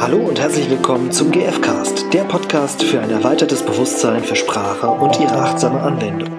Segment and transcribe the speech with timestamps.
[0.00, 5.20] Hallo und herzlich willkommen zum GFcast, der Podcast für ein erweitertes Bewusstsein für Sprache und
[5.20, 6.30] ihre achtsame Anwendung.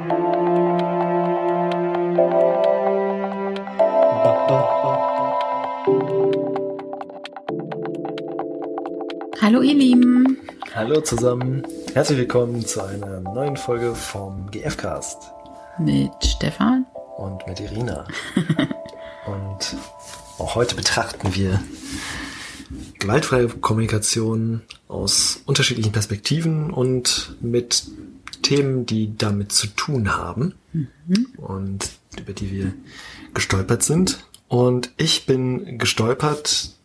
[9.39, 10.39] Hallo ihr Lieben.
[10.73, 11.61] Hallo zusammen.
[11.93, 15.33] Herzlich willkommen zu einer neuen Folge vom GFcast.
[15.77, 16.87] Mit Stefan.
[17.15, 18.07] Und mit Irina.
[19.27, 19.77] und
[20.39, 21.59] auch heute betrachten wir
[23.01, 27.87] gewaltfreie Kommunikation aus unterschiedlichen Perspektiven und mit
[28.41, 31.27] Themen, die damit zu tun haben mhm.
[31.37, 32.73] und über die wir
[33.33, 34.23] gestolpert sind.
[34.47, 36.75] Und ich bin gestolpert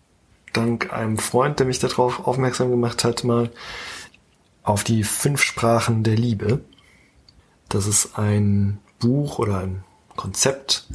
[0.52, 3.50] dank einem Freund, der mich darauf aufmerksam gemacht hat, mal
[4.62, 6.60] auf die fünf Sprachen der Liebe.
[7.68, 9.84] Das ist ein Buch oder ein
[10.16, 10.86] Konzept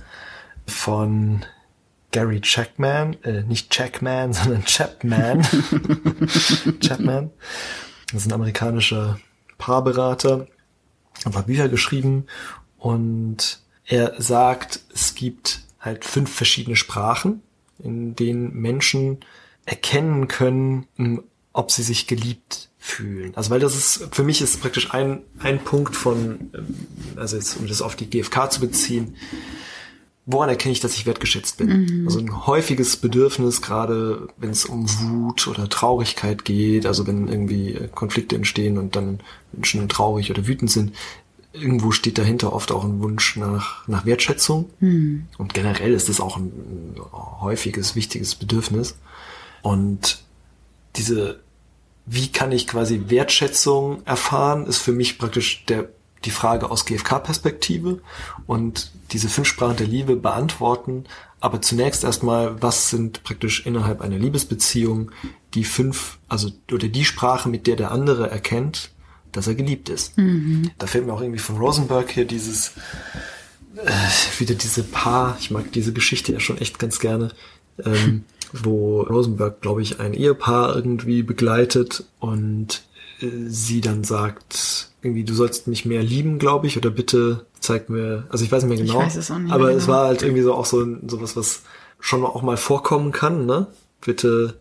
[0.65, 1.45] von
[2.11, 5.41] Gary Chapman, äh, nicht Checkman, sondern Chapman.
[6.81, 7.31] Chapman.
[8.11, 9.19] Das ist ein amerikanischer
[9.57, 10.47] Paarberater,
[11.25, 12.25] ein paar Bücher geschrieben
[12.77, 17.41] und er sagt, es gibt halt fünf verschiedene Sprachen,
[17.79, 19.19] in denen Menschen
[19.65, 20.87] erkennen können,
[21.53, 23.35] ob sie sich geliebt fühlen.
[23.35, 26.75] Also weil das ist, für mich ist praktisch ein, ein Punkt von, ähm,
[27.15, 29.15] also jetzt um das auf die GfK zu beziehen,
[30.25, 31.67] woran erkenne ich, dass ich wertgeschätzt bin?
[31.67, 32.07] Mhm.
[32.07, 37.79] Also ein häufiges Bedürfnis, gerade wenn es um Wut oder Traurigkeit geht, also wenn irgendwie
[37.93, 39.19] Konflikte entstehen und dann
[39.51, 40.93] Menschen traurig oder wütend sind,
[41.53, 44.69] irgendwo steht dahinter oft auch ein Wunsch nach, nach Wertschätzung.
[44.79, 45.25] Mhm.
[45.37, 48.95] Und generell ist das auch ein, ein häufiges, wichtiges Bedürfnis.
[49.61, 50.23] Und
[50.95, 51.39] diese,
[52.05, 55.89] wie kann ich quasi Wertschätzung erfahren, ist für mich praktisch der
[56.25, 57.99] die Frage aus GFK-Perspektive
[58.45, 61.05] und diese fünf Sprachen der Liebe beantworten.
[61.39, 65.11] Aber zunächst erstmal, was sind praktisch innerhalb einer Liebesbeziehung
[65.53, 68.91] die fünf, also oder die Sprache, mit der der andere erkennt,
[69.31, 70.17] dass er geliebt ist.
[70.17, 70.71] Mhm.
[70.77, 72.73] Da fällt mir auch irgendwie von Rosenberg hier dieses,
[73.75, 77.31] äh, wieder diese Paar, ich mag diese Geschichte ja schon echt ganz gerne,
[77.83, 82.83] ähm, wo Rosenberg, glaube ich, ein Ehepaar irgendwie begleitet und
[83.47, 88.25] sie dann sagt, irgendwie, du sollst mich mehr lieben, glaube ich, oder bitte zeig mir,
[88.29, 88.99] also ich weiß nicht mehr genau.
[88.99, 89.77] Ich weiß es auch nicht aber genau.
[89.77, 91.63] es war halt irgendwie so auch so sowas, was
[91.99, 93.67] schon auch mal vorkommen kann, ne?
[94.01, 94.59] Bitte,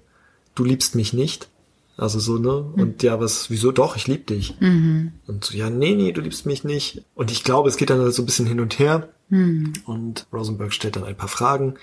[0.55, 1.49] du liebst mich nicht.
[1.97, 2.65] Also so, ne?
[2.75, 2.83] Mhm.
[2.83, 4.59] Und ja, was, wieso doch, ich lieb dich.
[4.61, 5.13] Mhm.
[5.27, 7.05] Und so, ja, nee, nee, du liebst mich nicht.
[7.15, 9.09] Und ich glaube, es geht dann halt so ein bisschen hin und her.
[9.29, 9.75] Mhm.
[9.85, 11.75] Und Rosenberg stellt dann ein paar Fragen.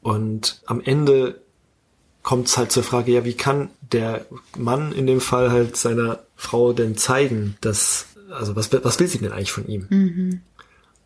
[0.00, 1.42] Und am Ende
[2.22, 6.20] kommt es halt zur Frage, ja, wie kann der Mann in dem Fall halt seiner
[6.36, 9.86] Frau denn zeigen, dass, also was, was will sie denn eigentlich von ihm?
[9.88, 10.40] Mhm.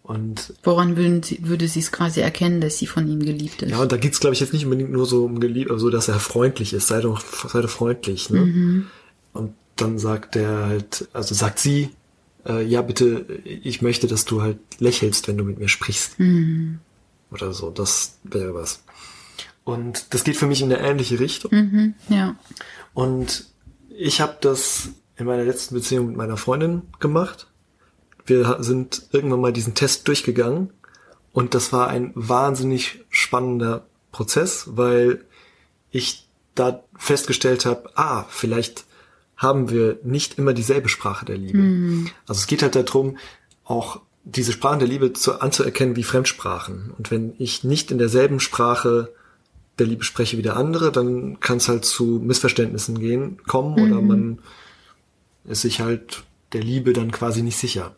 [0.03, 3.71] Und woran sie, würde sie es quasi erkennen, dass sie von ihm geliebt ist?
[3.71, 6.07] Ja, und da geht's, glaube ich, jetzt nicht unbedingt nur so um geliebt, also dass
[6.07, 8.41] er freundlich ist, sei doch, sei doch freundlich, ne?
[8.41, 8.87] Mhm.
[9.33, 11.91] Und dann sagt er halt, also sagt sie,
[12.47, 16.21] äh, ja, bitte, ich möchte, dass du halt lächelst, wenn du mit mir sprichst.
[16.21, 16.79] Mhm.
[17.33, 18.83] Oder so, das wäre was.
[19.67, 21.51] Und das geht für mich in eine ähnliche Richtung.
[21.53, 22.37] Mhm, ja.
[22.95, 23.47] Und
[23.89, 27.49] ich habe das in meiner letzten Beziehung mit meiner Freundin gemacht.
[28.25, 30.73] Wir sind irgendwann mal diesen Test durchgegangen
[31.33, 35.25] und das war ein wahnsinnig spannender Prozess, weil
[35.91, 38.85] ich da festgestellt habe, ah, vielleicht
[39.37, 41.59] haben wir nicht immer dieselbe Sprache der Liebe.
[41.59, 42.11] Mhm.
[42.29, 43.19] Also es geht halt darum,
[43.65, 46.95] auch diese Sprachen der Liebe zu, anzuerkennen wie Fremdsprachen.
[46.97, 49.13] Und wenn ich nicht in derselben Sprache
[49.79, 53.83] der Liebe spreche wie der andere, dann kann es halt zu Missverständnissen gehen, kommen mhm.
[53.83, 54.39] oder man
[55.45, 57.95] ist sich halt der Liebe dann quasi nicht sicher.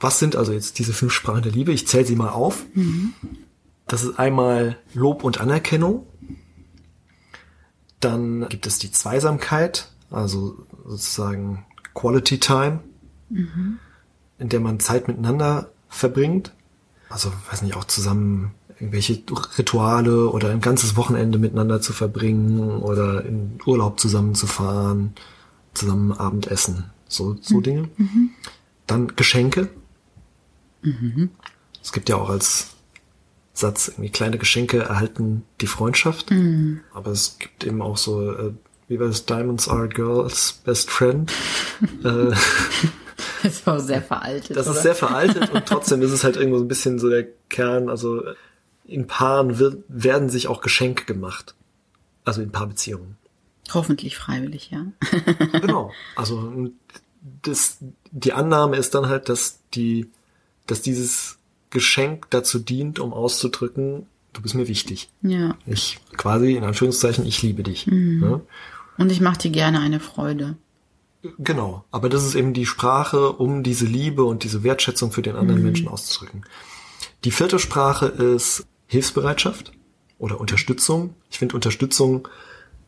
[0.00, 1.72] Was sind also jetzt diese fünf Sprachen der Liebe?
[1.72, 2.64] Ich zähle sie mal auf.
[2.74, 3.14] Mhm.
[3.86, 6.06] Das ist einmal Lob und Anerkennung.
[8.00, 11.64] Dann gibt es die Zweisamkeit, also sozusagen
[11.94, 12.80] Quality Time,
[13.28, 13.78] mhm.
[14.38, 16.52] in der man Zeit miteinander verbringt.
[17.08, 19.22] Also, weiß nicht, auch zusammen irgendwelche
[19.58, 25.14] Rituale oder ein ganzes Wochenende miteinander zu verbringen oder in Urlaub zusammenzufahren,
[25.74, 27.62] zusammen Abendessen, so, so mhm.
[27.62, 27.88] Dinge.
[28.86, 29.68] Dann Geschenke.
[30.82, 31.30] Mhm.
[31.82, 32.68] Es gibt ja auch als
[33.52, 36.30] Satz irgendwie kleine Geschenke erhalten die Freundschaft.
[36.30, 36.80] Mhm.
[36.92, 38.52] Aber es gibt eben auch so, äh,
[38.86, 41.32] wie war das, Diamonds are girl's best friend.
[42.04, 42.32] äh,
[43.42, 44.56] das war sehr veraltet.
[44.56, 44.76] Das oder?
[44.76, 47.88] ist sehr veraltet und trotzdem ist es halt irgendwo so ein bisschen so der Kern,
[47.88, 48.22] also
[48.88, 51.54] in Paaren wird, werden sich auch Geschenke gemacht.
[52.24, 53.16] Also in Paarbeziehungen.
[53.72, 54.86] Hoffentlich freiwillig, ja.
[55.60, 55.92] genau.
[56.16, 56.70] Also
[57.42, 57.78] das,
[58.10, 60.08] die Annahme ist dann halt, dass die,
[60.66, 61.38] dass dieses
[61.70, 65.10] Geschenk dazu dient, um auszudrücken, du bist mir wichtig.
[65.22, 65.56] Ja.
[65.66, 67.86] Ich quasi, in Anführungszeichen, ich liebe dich.
[67.86, 68.20] Mhm.
[68.20, 68.40] Ne?
[68.96, 70.56] Und ich mache dir gerne eine Freude.
[71.38, 71.84] Genau.
[71.90, 75.62] Aber das ist eben die Sprache, um diese Liebe und diese Wertschätzung für den anderen
[75.62, 76.44] Menschen auszudrücken.
[77.24, 79.72] Die vierte Sprache ist Hilfsbereitschaft
[80.18, 81.14] oder Unterstützung.
[81.30, 82.26] Ich finde Unterstützung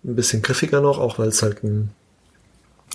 [0.02, 1.90] ein bisschen griffiger noch, auch weil es halt ein,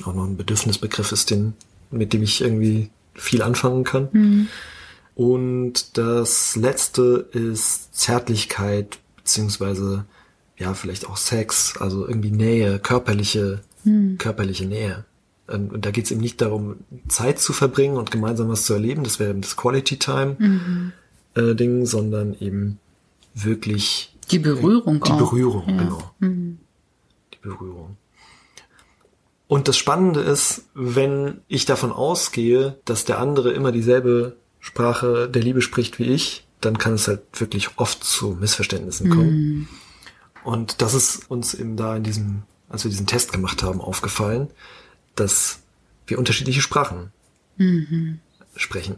[0.04, 1.54] auch noch ein Bedürfnisbegriff ist, den,
[1.92, 4.50] mit dem ich irgendwie viel anfangen kann.
[5.16, 10.06] Und das letzte ist Zärtlichkeit, beziehungsweise
[10.58, 13.62] ja, vielleicht auch Sex, also irgendwie Nähe, körperliche,
[14.18, 15.06] körperliche Nähe.
[15.48, 18.74] Ähm, Und da geht es eben nicht darum, Zeit zu verbringen und gemeinsam was zu
[18.74, 20.92] erleben, das wäre eben das Quality Time
[21.36, 22.80] äh, Ding, sondern eben
[23.36, 25.18] wirklich Die Berührung die auch.
[25.18, 25.78] Berührung, ja.
[25.78, 26.12] genau.
[26.22, 27.98] Die Berührung.
[29.48, 35.44] Und das Spannende ist, wenn ich davon ausgehe, dass der andere immer dieselbe Sprache der
[35.44, 39.68] Liebe spricht wie ich, dann kann es halt wirklich oft zu Missverständnissen kommen.
[40.44, 44.50] Und das ist uns eben da in diesem, als wir diesen Test gemacht haben, aufgefallen,
[45.16, 45.60] dass
[46.08, 47.12] wir unterschiedliche Sprachen
[48.56, 48.96] sprechen.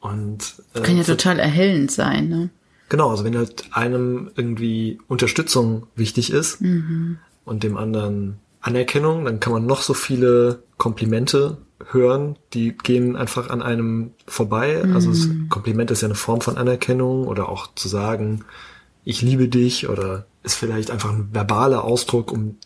[0.00, 2.50] Und äh, Kann ja total erhellend sein, ne?
[2.90, 6.60] Genau, also wenn halt einem irgendwie Unterstützung wichtig ist
[7.44, 11.56] und dem anderen Anerkennung, dann kann man noch so viele Komplimente
[11.90, 14.82] hören, die gehen einfach an einem vorbei.
[14.92, 18.44] Also das Kompliment ist ja eine Form von Anerkennung oder auch zu sagen,
[19.04, 22.56] ich liebe dich oder ist vielleicht einfach ein verbaler Ausdruck, um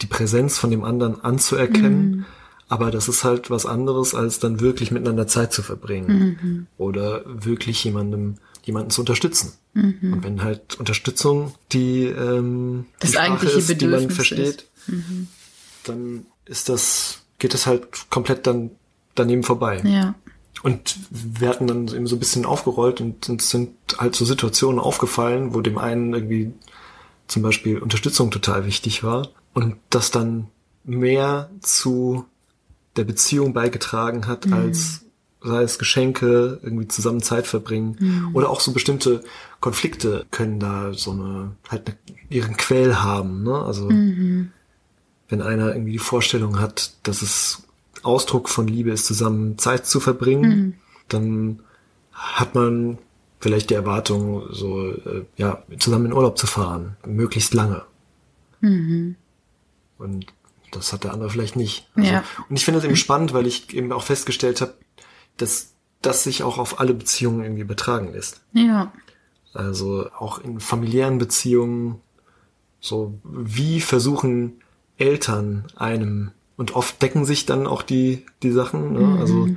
[0.00, 2.24] die Präsenz von dem anderen anzuerkennen.
[2.68, 7.82] Aber das ist halt was anderes, als dann wirklich miteinander Zeit zu verbringen oder wirklich
[7.84, 9.52] jemandem jemanden zu unterstützen.
[9.74, 14.66] Und wenn halt Unterstützung die, ähm, Das die Sprache eigentliche ist, die man Bedürfnis versteht,
[15.84, 18.70] dann ist das, geht das halt komplett dann
[19.14, 19.80] daneben vorbei.
[19.84, 20.14] Ja.
[20.62, 24.78] Und wir hatten dann eben so ein bisschen aufgerollt und uns sind halt so Situationen
[24.78, 26.52] aufgefallen, wo dem einen irgendwie
[27.26, 30.48] zum Beispiel Unterstützung total wichtig war und das dann
[30.84, 32.26] mehr zu
[32.96, 35.04] der Beziehung beigetragen hat, als
[35.44, 39.22] sei es Geschenke, irgendwie zusammen Zeit verbringen oder auch so bestimmte
[39.60, 41.96] Konflikte können da so eine halt eine,
[42.28, 43.54] ihren Quell haben, ne?
[43.54, 43.88] Also
[45.28, 47.62] wenn einer irgendwie die Vorstellung hat, dass es
[48.02, 50.74] Ausdruck von Liebe ist, zusammen Zeit zu verbringen,
[51.08, 51.60] dann
[52.12, 52.98] hat man
[53.40, 57.82] vielleicht die Erwartung, so äh, ja zusammen in Urlaub zu fahren, möglichst lange.
[59.98, 60.26] Und
[60.70, 61.88] das hat der andere vielleicht nicht.
[61.94, 62.24] Also, Ja.
[62.48, 64.74] Und ich finde das eben spannend, weil ich eben auch festgestellt habe,
[65.36, 68.42] dass das sich auch auf alle Beziehungen irgendwie übertragen lässt.
[68.52, 68.92] Ja.
[69.54, 72.00] Also auch in familiären Beziehungen,
[72.80, 74.60] so wie versuchen
[74.96, 79.18] Eltern einem, und oft decken sich dann auch die, die Sachen, ne?
[79.20, 79.48] also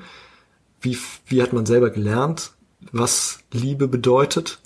[0.82, 2.54] wie, wie hat man selber gelernt,
[2.92, 4.60] was Liebe bedeutet?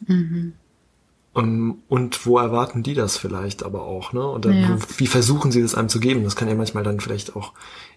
[1.33, 4.27] Um, und wo erwarten die das vielleicht aber auch, ne?
[4.27, 4.77] Und dann, Ja.
[4.97, 6.23] wie versuchen sie das einem zu geben?
[6.23, 7.53] Das kann ja manchmal dann vielleicht auch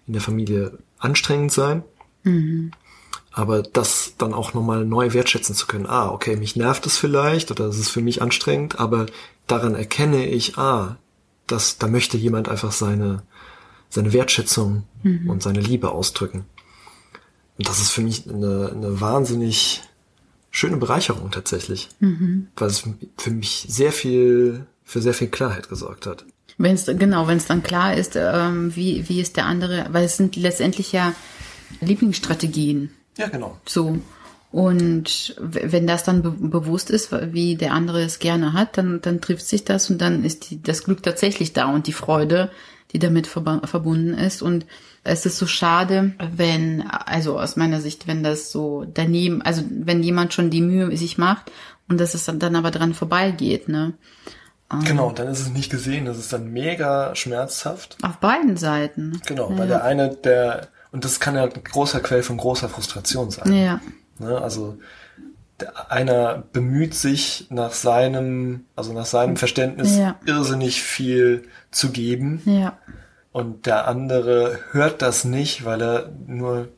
[0.07, 1.83] in der Familie anstrengend sein.
[3.33, 5.87] Aber das dann auch nochmal neu wertschätzen zu können.
[5.87, 9.07] Ah, okay, mich nervt es vielleicht oder es ist für mich anstrengend, aber
[9.47, 10.97] daran erkenne ich, ah,
[11.47, 13.23] dass da möchte jemand einfach seine,
[13.89, 14.83] seine Wertschätzung
[15.27, 16.45] und seine Liebe ausdrücken.
[17.57, 19.81] Und das ist für mich eine, eine wahnsinnig
[20.49, 21.89] schöne Bereicherung tatsächlich.
[22.55, 22.83] Weil es
[23.17, 26.25] für mich sehr viel, für sehr viel Klarheit gesorgt hat.
[26.57, 30.05] Wenn es genau, wenn es dann klar ist, ähm, wie wie ist der andere, weil
[30.05, 31.13] es sind letztendlich ja
[31.81, 32.91] Lieblingsstrategien.
[33.17, 33.57] Ja, genau.
[33.65, 33.97] So.
[34.51, 39.19] Und wenn das dann be bewusst ist, wie der andere es gerne hat, dann, dann
[39.19, 42.51] trifft sich das und dann ist die, das Glück tatsächlich da und die Freude,
[42.91, 44.43] die damit verba- verbunden ist.
[44.43, 44.67] Und
[45.03, 50.03] es ist so schade, wenn, also aus meiner Sicht, wenn das so daneben, also wenn
[50.03, 51.51] jemand schon die Mühe sich macht
[51.89, 53.93] und dass es dann, dann aber dran vorbeigeht, ne?
[54.85, 57.97] Genau, und dann ist es nicht gesehen, das ist dann mega schmerzhaft.
[58.01, 59.21] Auf beiden Seiten.
[59.25, 59.57] Genau, ja.
[59.57, 63.51] weil der eine, der, und das kann ja ein großer Quell von großer Frustration sein.
[63.53, 63.81] Ja.
[64.19, 64.41] Ne?
[64.41, 64.77] Also
[65.89, 70.15] einer bemüht sich nach seinem, also nach seinem Verständnis Ja.
[70.25, 72.77] irrsinnig viel zu geben Ja.
[73.31, 76.69] und der andere hört das nicht, weil er nur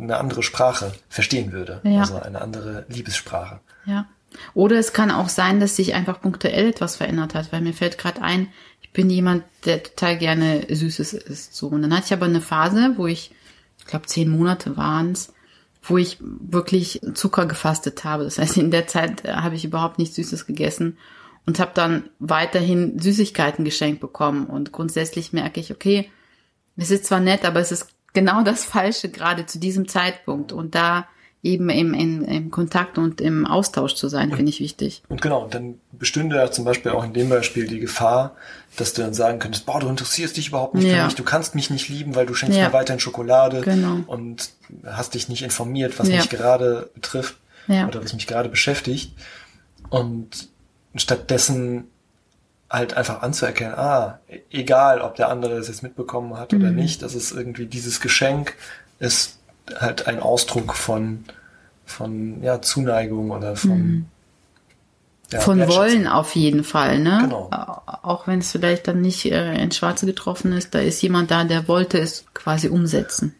[0.00, 1.80] eine andere Sprache verstehen würde.
[1.84, 2.00] Ja.
[2.00, 3.60] Also eine andere Liebessprache.
[3.84, 4.06] Ja.
[4.54, 7.96] Oder es kann auch sein, dass sich einfach punktuell etwas verändert hat, weil mir fällt
[7.96, 8.48] gerade ein,
[8.82, 11.54] ich bin jemand, der total gerne Süßes isst.
[11.54, 11.68] So.
[11.68, 13.30] Und dann hatte ich aber eine Phase, wo ich,
[13.86, 15.32] ich glaube zehn Monate waren's,
[15.80, 18.24] wo ich wirklich Zucker gefastet habe.
[18.24, 20.98] Das heißt, in der Zeit äh, habe ich überhaupt nichts Süßes gegessen
[21.46, 24.46] und habe dann weiterhin Süßigkeiten geschenkt bekommen.
[24.46, 26.10] Und grundsätzlich merke ich, okay,
[26.76, 30.50] es ist zwar nett, aber es ist genau das Falsche gerade zu diesem Zeitpunkt.
[30.52, 31.06] Und da
[31.42, 35.02] eben im, im, im Kontakt und im Austausch zu sein, finde ich wichtig.
[35.08, 38.34] Und genau, und dann bestünde ja zum Beispiel auch in dem Beispiel die Gefahr,
[38.76, 40.98] dass du dann sagen könntest, boah, du interessierst dich überhaupt nicht Ja.
[40.98, 42.66] für mich, du kannst mich nicht lieben, weil du schenkst Ja.
[42.68, 44.00] mir weiterhin Schokolade Genau.
[44.08, 44.50] und
[44.84, 46.16] hast dich nicht informiert, was Ja.
[46.16, 47.36] mich gerade betrifft
[47.68, 49.12] oder was mich gerade beschäftigt.
[49.88, 50.48] Und
[50.96, 51.84] stattdessen
[52.68, 54.18] halt einfach anzuerkennen, ah,
[54.50, 56.60] egal, ob der andere es jetzt mitbekommen hat Mhm.
[56.60, 58.54] oder nicht, dass es irgendwie dieses Geschenk
[58.98, 59.35] ist
[59.78, 61.24] halt ein Ausdruck von,
[61.84, 63.76] von ja, Zuneigung oder von, ja,
[65.38, 65.40] Mhm.
[65.40, 65.82] Von Wertschätzung.
[65.82, 67.18] Wollen auf jeden Fall, ne?
[67.22, 67.48] Genau.
[67.50, 71.32] Au- Auch wenn es vielleicht dann nicht äh, ins Schwarze getroffen ist, da ist jemand
[71.32, 73.34] da, der wollte es quasi umsetzen.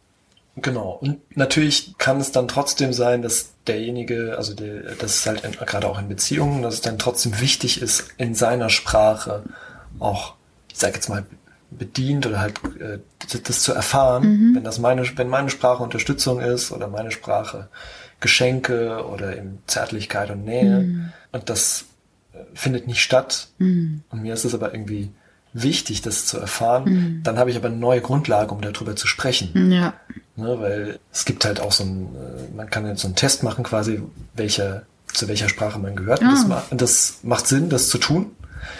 [0.56, 0.98] Genau.
[1.00, 5.52] Und natürlich kann es dann trotzdem sein, dass derjenige, also der, das ist halt in,
[5.52, 9.44] gerade auch in Beziehungen, dass es dann trotzdem wichtig ist, in seiner Sprache
[10.00, 10.34] auch,
[10.72, 11.24] ich sag jetzt mal,
[11.70, 12.98] bedient oder halt äh,
[13.30, 17.68] das, das zu erfahren, wenn das meine, wenn meine Sprache Unterstützung ist oder meine Sprache
[18.20, 21.84] Geschenke oder eben Zärtlichkeit und Nähe und das
[22.32, 23.48] äh, findet nicht statt
[24.10, 25.10] und mir ist es aber irgendwie
[25.52, 29.72] wichtig, das zu erfahren, dann habe ich aber eine neue Grundlage, um darüber zu sprechen.
[29.72, 29.94] Ja.
[30.36, 33.42] Ne, weil es gibt halt auch so ein, äh, man kann jetzt so einen Test
[33.42, 34.02] machen, quasi,
[34.34, 34.82] welcher,
[35.14, 36.20] zu welcher Sprache man gehört.
[36.20, 36.32] Und Ah.
[36.32, 38.32] das, ma und das macht Sinn, das zu tun.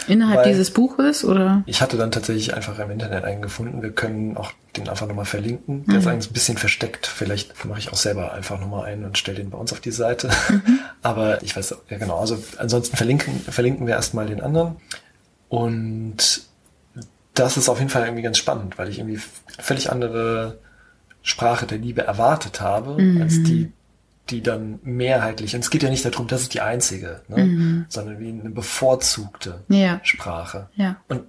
[0.07, 1.63] Innerhalb Weil- dieses Buches oder?
[1.65, 3.81] Ich hatte dann tatsächlich einfach im Internet einen gefunden.
[3.81, 5.85] Wir können auch den einfach nochmal verlinken.
[5.85, 7.07] Der ist eigentlich ein bisschen versteckt.
[7.07, 9.91] Vielleicht mache ich auch selber einfach nochmal einen und stelle den bei uns auf die
[9.91, 10.29] Seite.
[11.01, 12.19] Aber ich weiß, ja genau.
[12.19, 14.77] Also ansonsten verlinken, verlinken wir erstmal den anderen.
[15.49, 16.41] Und
[17.33, 19.19] das ist auf jeden Fall irgendwie ganz spannend, weil ich irgendwie
[19.59, 20.57] völlig andere
[21.21, 23.71] Sprache der Liebe erwartet habe, als die,
[24.29, 27.85] die dann mehrheitlich, und es geht ja nicht darum, das ist die einzige, ne?
[27.89, 29.99] sondern wie eine bevorzugte Ja.
[30.03, 30.69] Sprache.
[30.75, 30.97] Ja.
[31.07, 31.23] Und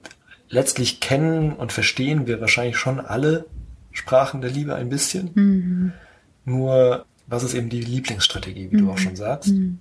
[0.48, 3.46] letztlich kennen und verstehen wir wahrscheinlich schon alle
[3.92, 5.92] Sprachen der Liebe ein bisschen.
[6.44, 9.50] Nur, was ist eben die Lieblingsstrategie, wie du auch schon sagst.
[9.50, 9.80] Und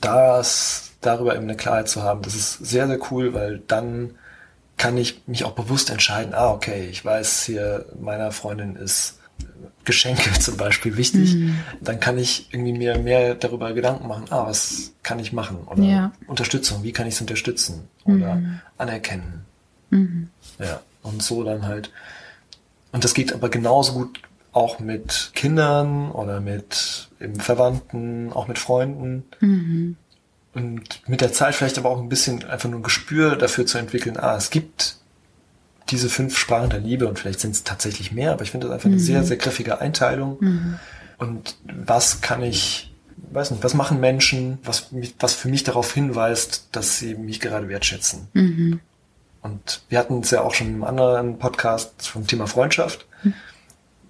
[0.00, 4.12] das, darüber eben eine Klarheit zu haben, das ist sehr, sehr cool, weil dann
[4.76, 9.18] kann ich mich auch bewusst entscheiden, ah, okay, ich weiß hier, meiner Freundin ist
[9.84, 11.36] Geschenke zum Beispiel wichtig,
[11.80, 15.58] dann kann ich irgendwie mir mehr darüber Gedanken machen, ah, was kann ich machen?
[15.66, 16.12] Oder Ja.
[16.26, 17.88] Unterstützung, wie kann ich es unterstützen?
[18.04, 18.42] Oder
[18.78, 19.44] anerkennen.
[20.58, 21.90] Ja, und so dann halt.
[22.92, 24.20] Und das geht aber genauso gut
[24.52, 29.24] auch mit Kindern oder mit eben Verwandten, auch mit Freunden.
[30.54, 33.76] Und mit der Zeit vielleicht aber auch ein bisschen einfach nur ein Gespür dafür zu
[33.78, 34.96] entwickeln, ah, es gibt
[35.88, 38.74] diese fünf Sprachen der Liebe und vielleicht sind es tatsächlich mehr, aber ich finde das
[38.74, 40.78] einfach eine sehr, sehr griffige Einteilung.
[41.18, 42.92] Und was kann ich,
[43.32, 47.40] weiß nicht, was machen Menschen, was, mich, was für mich darauf hinweist, dass sie mich
[47.40, 48.28] gerade wertschätzen.
[49.42, 53.06] Und wir hatten es ja auch schon im anderen Podcast vom Thema Freundschaft.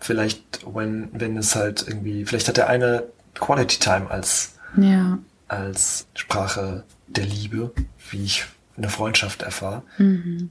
[0.01, 3.05] Vielleicht, wenn, wenn es halt irgendwie, vielleicht hat der eine
[3.35, 5.19] Quality Time als, Ja.
[5.49, 7.73] als Sprache der Liebe,
[8.11, 8.45] wie ich
[8.77, 9.83] eine Freundschaft erfahre.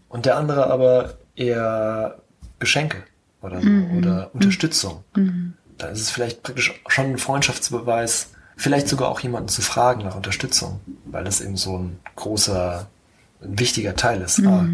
[0.10, 2.18] Und der andere aber eher
[2.60, 2.98] Geschenke
[3.42, 5.04] oder so, oder Unterstützung.
[5.78, 10.16] Da ist es vielleicht praktisch schon ein Freundschaftsbeweis, vielleicht sogar auch jemanden zu fragen nach
[10.16, 12.88] Unterstützung, weil das eben so ein großer,
[13.44, 14.40] ein wichtiger Teil ist.
[14.46, 14.68] Ah,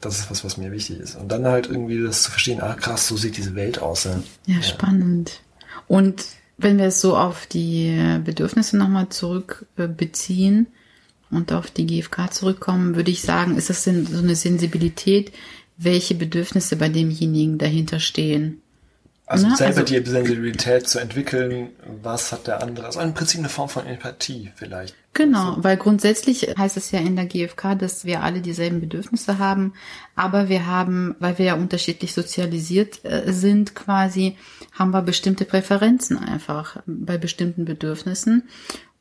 [0.00, 1.16] das ist was, was mir wichtig ist.
[1.16, 4.04] Und dann halt irgendwie das zu verstehen, ah krass, so sieht diese Welt aus.
[4.04, 5.42] Ja, Ja, spannend.
[5.88, 6.24] Und
[6.58, 10.68] wenn wir es so auf die Bedürfnisse nochmal zurück äh, beziehen
[11.32, 15.32] und auf die GfK zurückkommen, würde ich sagen, ist das so eine Sensibilität,
[15.76, 18.60] welche Bedürfnisse bei demjenigen dahinter stehen?
[19.24, 21.70] Also Ne, selber also- die Sensibilität zu entwickeln,
[22.02, 22.86] was hat der andere.
[22.86, 24.94] Also im Prinzip eine Form von Empathie vielleicht.
[25.14, 29.74] Genau, weil grundsätzlich heißt es ja in der GfK, dass wir alle dieselben Bedürfnisse haben,
[30.16, 34.36] aber wir haben, weil wir ja unterschiedlich sozialisiert äh, sind quasi,
[34.72, 38.48] haben wir bestimmte Präferenzen einfach bei bestimmten Bedürfnissen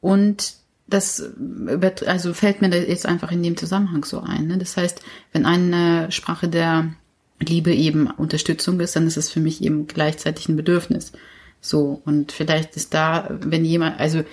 [0.02, 0.54] und
[0.88, 4.48] das übert- also fällt mir jetzt einfach in dem Zusammenhang so ein.
[4.48, 4.58] Ne?
[4.58, 6.94] Das heißt, wenn eine Sprache der
[7.40, 11.12] Liebe eben Unterstützung ist, dann ist es für mich eben gleichzeitig ein Bedürfnis.
[11.60, 14.24] So, und vielleicht ist da, wenn jemand, also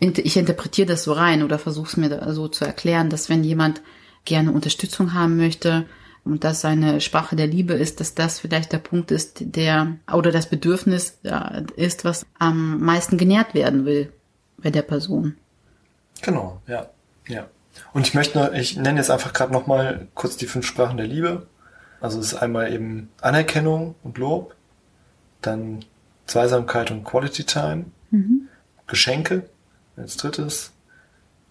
[0.00, 3.82] ich interpretiere das so rein oder versuche es mir so zu erklären, dass wenn jemand
[4.24, 5.86] gerne Unterstützung haben möchte
[6.24, 10.30] und das seine Sprache der Liebe ist, dass das vielleicht der Punkt ist, der oder
[10.30, 14.12] das Bedürfnis ja, ist, was am meisten genährt werden will
[14.58, 15.36] bei der Person.
[16.22, 16.88] Genau, ja.
[17.26, 17.48] ja.
[17.92, 21.46] Und ich möchte, ich nenne jetzt einfach gerade nochmal kurz die fünf Sprachen der Liebe.
[22.00, 24.54] Also es ist einmal eben Anerkennung und Lob,
[25.40, 25.84] dann
[26.26, 27.86] Zweisamkeit und Quality Time,
[28.86, 29.48] Geschenke
[29.96, 30.72] als drittes,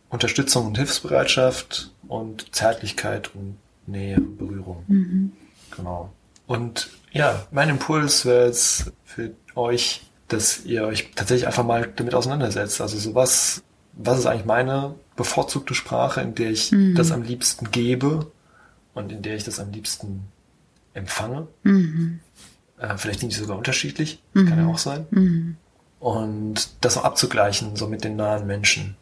[0.09, 4.83] Unterstützung und Hilfsbereitschaft und Zärtlichkeit und Nähe und Berührung.
[5.75, 6.13] Genau.
[6.45, 12.13] Und ja, mein Impuls wäre jetzt für euch dass ihr euch tatsächlich einfach mal damit
[12.13, 12.81] auseinandersetzt.
[12.81, 13.63] Also sowas, was
[14.04, 16.96] ist eigentlich meine bevorzugte Sprache, in der ich Mhm.
[16.96, 18.32] das am liebsten gebe
[18.94, 20.25] und in der ich das am liebsten
[20.94, 21.48] empfange.
[21.63, 22.20] Mhm.
[22.80, 25.08] Äh, vielleicht sind die sogar unterschiedlich, kann ja auch sein.
[25.12, 25.58] Mhm.
[26.00, 28.96] Und das auch abzugleichen, so mit den nahen Menschen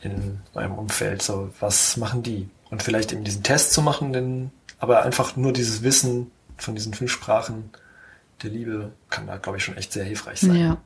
[0.00, 1.22] in meinem Umfeld.
[1.22, 2.48] So, was machen die?
[2.70, 6.94] Und vielleicht eben diesen Test zu machen, denn, aber einfach nur dieses Wissen von diesen
[6.94, 7.70] fünf Sprachen
[8.42, 10.56] der Liebe kann da, glaube ich, schon echt sehr hilfreich sein.
[10.56, 10.76] Ja.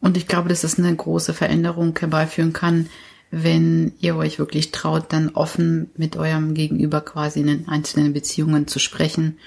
[0.00, 2.88] Und ich glaube, dass es eine große Veränderung herbeiführen kann,
[3.30, 8.66] wenn ihr euch wirklich traut, dann offen mit eurem Gegenüber quasi in den einzelnen Beziehungen
[8.66, 9.38] zu sprechen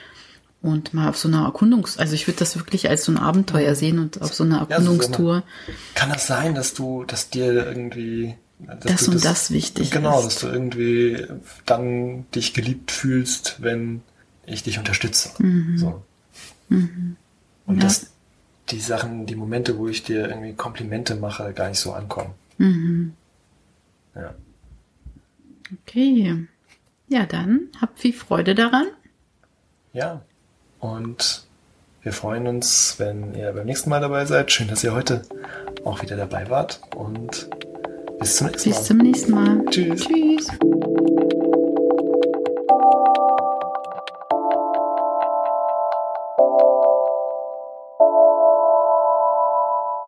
[0.62, 3.74] und mal auf so einer Erkundungs-, also ich würde das wirklich als so ein Abenteuer
[3.74, 5.44] sehen und auf so einer Ja, so Erkundungstour.
[5.96, 10.26] Kann das sein, dass du, dass dir irgendwie dass Das und das wichtig Genau, ist.
[10.28, 11.26] dass du irgendwie
[11.66, 14.02] dann dich geliebt fühlst, wenn
[14.46, 15.32] ich dich unterstütze.
[15.78, 16.04] So.
[16.70, 17.18] Und
[17.68, 17.76] Ja.
[17.76, 18.11] dass
[18.72, 22.34] die Sachen, die Momente, wo ich dir irgendwie Komplimente mache, gar nicht so ankommen.
[22.58, 23.14] Mhm.
[24.16, 24.34] Ja.
[25.82, 26.48] Okay.
[27.08, 28.88] Ja, dann habt viel Freude daran.
[29.94, 30.22] ja.
[30.80, 31.46] Und
[32.02, 34.52] wir freuen uns, wenn ihr beim nächsten Mal dabei seid.
[34.52, 35.22] Schön, dass ihr heute
[35.86, 36.82] auch wieder dabei wart.
[36.96, 37.48] Und
[38.20, 38.76] bis zum nächsten Mal.
[38.78, 39.66] Bis zum nächsten Mal.
[39.70, 40.08] Tschüss.
[40.08, 40.48] Tschüss.